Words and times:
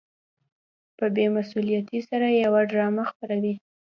په 0.97 1.05
بې 1.15 1.25
مسؤليتۍ 1.35 1.99
سره 2.09 2.27
يوه 2.43 2.61
ډرامه 2.71 3.03
خپروي. 3.09 3.53